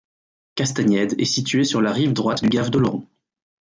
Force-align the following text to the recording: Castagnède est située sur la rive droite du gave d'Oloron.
Castagnède 0.55 1.13
est 1.19 1.25
située 1.25 1.63
sur 1.63 1.79
la 1.79 1.91
rive 1.93 2.13
droite 2.13 2.41
du 2.41 2.49
gave 2.49 2.71
d'Oloron. 2.71 3.05